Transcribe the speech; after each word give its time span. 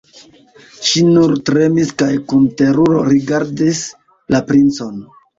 Ŝi 0.91 1.01
nur 1.09 1.33
tremis 1.49 1.91
kaj 2.01 2.07
kun 2.31 2.47
teruro 2.61 3.03
rigardis 3.09 3.83
la 4.37 4.41
princon. 4.49 4.97